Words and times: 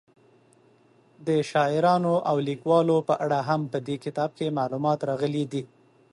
د 1.27 1.29
شاعرانو 1.51 2.13
او 2.29 2.35
لیکوالو 2.47 2.97
په 3.07 3.13
اړه 3.25 3.39
هم 3.49 3.61
په 3.71 3.77
دې 3.87 3.95
کتاب 4.05 4.29
کې 4.37 4.55
معلومات 4.59 4.99
راغلي 5.09 5.45
دي. 5.53 5.63